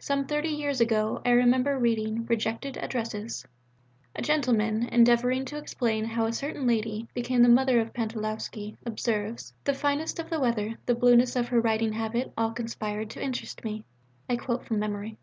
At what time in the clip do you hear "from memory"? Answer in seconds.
14.64-15.18